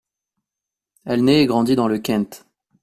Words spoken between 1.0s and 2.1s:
Elle naît et grandit dans le